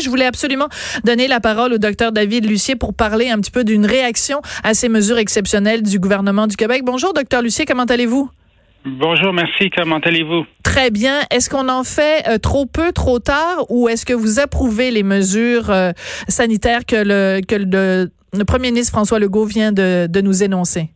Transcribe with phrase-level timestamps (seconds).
[0.00, 0.68] Je voulais absolument
[1.04, 4.74] donner la parole au docteur David Lucier pour parler un petit peu d'une réaction à
[4.74, 6.82] ces mesures exceptionnelles du gouvernement du Québec.
[6.84, 8.30] Bonjour, docteur Lucier, comment allez-vous?
[8.84, 9.70] Bonjour, merci.
[9.70, 10.46] Comment allez-vous?
[10.62, 11.20] Très bien.
[11.30, 15.02] Est-ce qu'on en fait euh, trop peu, trop tard, ou est-ce que vous approuvez les
[15.02, 15.90] mesures euh,
[16.28, 20.90] sanitaires que le que le, le, premier ministre François Legault vient de, de nous énoncer?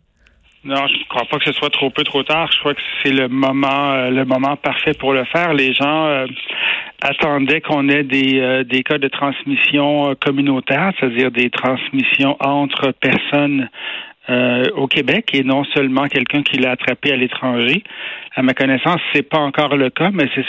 [0.64, 2.48] Non, je ne crois pas que ce soit trop peu, trop tard.
[2.52, 5.52] Je crois que c'est le moment, euh, le moment parfait pour le faire.
[5.52, 6.06] Les gens
[7.04, 12.92] euh, attendaient qu'on ait des, euh, des cas de transmission communautaire, c'est-à-dire des transmissions entre
[12.92, 13.68] personnes
[14.76, 17.82] au Québec et non seulement quelqu'un qui l'a attrapé à l'étranger.
[18.36, 20.44] À ma connaissance, c'est pas encore le cas, mais c'est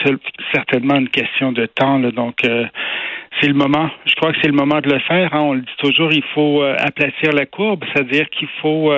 [0.54, 1.98] certainement une question de temps.
[1.98, 3.90] Là, donc, c'est le moment.
[4.06, 5.34] Je crois que c'est le moment de le faire.
[5.34, 5.42] Hein.
[5.42, 8.94] On le dit toujours, il faut aplatir la courbe, c'est-à-dire qu'il faut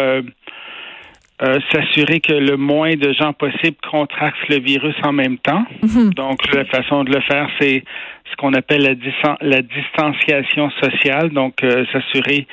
[1.42, 5.66] euh, s'assurer que le moins de gens possible contractent le virus en même temps.
[5.84, 6.14] Mhm.
[6.14, 7.84] Donc, la façon de le faire, c'est
[8.32, 11.30] ce qu'on appelle la, la, distanciation sociale.
[11.32, 12.48] Donc, euh, s'assurer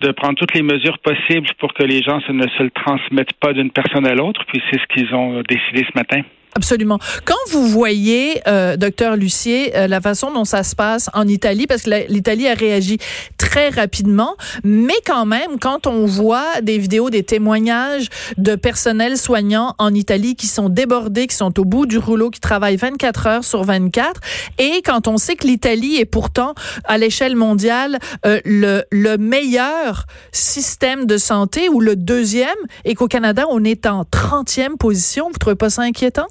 [0.00, 3.52] de prendre toutes les mesures possibles pour que les gens ne se le transmettent pas
[3.52, 4.44] d'une personne à l'autre.
[4.46, 6.22] Puis, c'est ce qu'ils ont décidé ce matin.
[6.54, 6.98] Absolument.
[7.24, 11.66] Quand vous voyez, euh, docteur Lucier, euh, la façon dont ça se passe en Italie,
[11.66, 12.98] parce que l'Italie a réagi
[13.38, 19.74] très rapidement, mais quand même, quand on voit des vidéos, des témoignages de personnel soignant
[19.78, 23.44] en Italie qui sont débordés, qui sont au bout du rouleau, qui travaillent 24 heures
[23.44, 24.20] sur 24,
[24.58, 30.04] et quand on sait que l'Italie est pourtant à l'échelle mondiale euh, le, le meilleur
[30.32, 32.48] système de santé ou le deuxième,
[32.84, 36.26] et qu'au Canada on est en 30e position, vous trouvez pas ça inquiétant?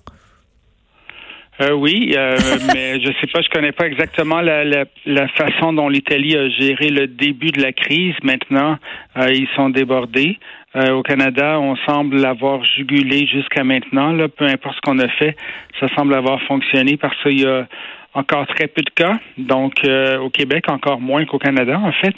[1.61, 2.35] Euh, oui, euh,
[2.73, 6.49] mais je sais pas, je connais pas exactement la, la, la façon dont l'Italie a
[6.49, 8.15] géré le début de la crise.
[8.23, 8.77] Maintenant,
[9.17, 10.39] euh, ils sont débordés.
[10.75, 14.11] Euh, au Canada, on semble l'avoir jugulé jusqu'à maintenant.
[14.13, 15.35] Là, peu importe ce qu'on a fait,
[15.79, 17.67] ça semble avoir fonctionné parce qu'il y a
[18.13, 19.17] encore très peu de cas.
[19.37, 19.73] Donc,
[20.21, 22.15] au Québec, encore moins qu'au Canada, en fait.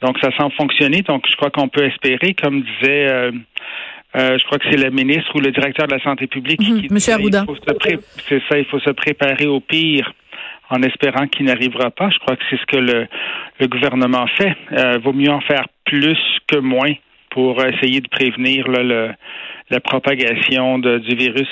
[0.00, 1.02] Donc, ça semble fonctionner.
[1.02, 3.32] Donc, je crois qu'on peut espérer, comme disait euh,
[4.14, 6.92] je crois que c'est le ministre ou le directeur de la santé publique mhm, qui
[6.92, 7.44] Monsieur Arruda.
[8.28, 10.12] C'est ça, il faut se préparer au pire
[10.70, 12.10] en espérant qu'il n'arrivera pas.
[12.10, 13.06] Je crois que c'est ce que le,
[13.60, 14.56] le gouvernement fait.
[14.72, 16.92] Euh, vaut mieux en faire plus que moins
[17.30, 19.10] pour essayer de prévenir là, le,
[19.70, 21.48] la propagation de, du virus.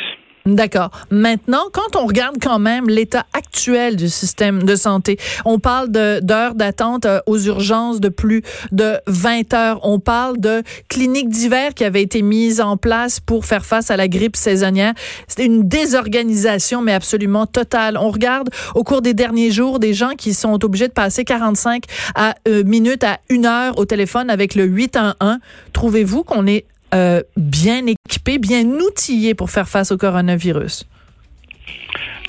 [0.54, 0.90] D'accord.
[1.12, 6.54] Maintenant, quand on regarde quand même l'état actuel du système de santé, on parle d'heures
[6.56, 9.80] d'attente euh, aux urgences de plus de 20 heures.
[9.84, 13.96] On parle de cliniques d'hiver qui avaient été mises en place pour faire face à
[13.96, 14.94] la grippe saisonnière.
[15.28, 17.96] C'est une désorganisation, mais absolument totale.
[17.96, 21.84] On regarde au cours des derniers jours des gens qui sont obligés de passer 45
[22.16, 25.38] à, euh, minutes à une heure au téléphone avec le 811.
[25.72, 30.86] Trouvez-vous qu'on est euh, bien équipés, bien outillés pour faire face au coronavirus?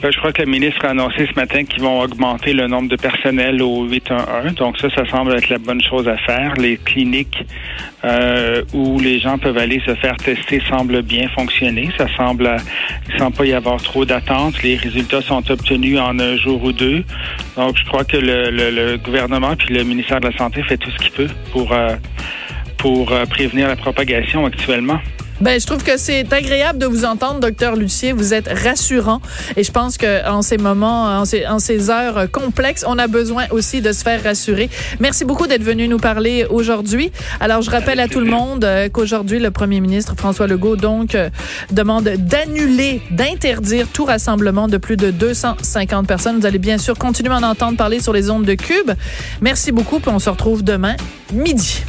[0.01, 2.89] Ben, je crois que le ministre a annoncé ce matin qu'ils vont augmenter le nombre
[2.89, 4.55] de personnel au 811.
[4.55, 6.55] Donc ça, ça semble être la bonne chose à faire.
[6.55, 7.37] Les cliniques
[8.03, 11.89] euh, où les gens peuvent aller se faire tester semblent bien fonctionner.
[11.99, 12.55] Ça semble,
[13.09, 14.63] il semble pas y avoir trop d'attentes.
[14.63, 17.03] Les résultats sont obtenus en un jour ou deux.
[17.55, 20.89] Donc je crois que le, le, gouvernement puis le ministère de la Santé fait tout
[20.89, 21.95] ce qu'il peut pour euh,
[22.81, 24.99] pour euh, prévenir la propagation actuellement?
[25.39, 28.11] Ben, je trouve que c'est agréable de vous entendre, docteur Lucier.
[28.11, 29.21] Vous êtes rassurant.
[29.55, 33.07] Et je pense que en ces moments, en ces, en ces heures complexes, on a
[33.07, 34.69] besoin aussi de se faire rassurer.
[34.99, 37.11] Merci beaucoup d'être venu nous parler aujourd'hui.
[37.39, 41.15] Alors, je rappelle à tout le monde euh, qu'aujourd'hui, le premier ministre François Legault, donc,
[41.15, 41.31] euh,
[41.71, 46.39] demande d'annuler, d'interdire tout rassemblement de plus de 250 personnes.
[46.39, 48.91] Vous allez bien sûr continuer à en entendre parler sur les ondes de Cube.
[49.41, 50.95] Merci beaucoup, puis on se retrouve demain
[51.33, 51.83] midi.